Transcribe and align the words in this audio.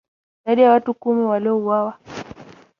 Zaidi 0.45 0.61
ya 0.61 0.71
watu 0.71 0.93
kumi 0.93 1.23
waliuawa 1.25 1.97